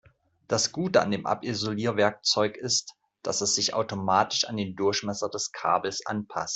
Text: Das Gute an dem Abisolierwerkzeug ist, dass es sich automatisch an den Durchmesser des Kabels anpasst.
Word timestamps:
Das 0.47 0.71
Gute 0.71 0.99
an 0.99 1.11
dem 1.11 1.27
Abisolierwerkzeug 1.27 2.57
ist, 2.57 2.95
dass 3.21 3.41
es 3.41 3.53
sich 3.53 3.75
automatisch 3.75 4.45
an 4.45 4.57
den 4.57 4.75
Durchmesser 4.75 5.29
des 5.29 5.51
Kabels 5.51 6.03
anpasst. 6.07 6.49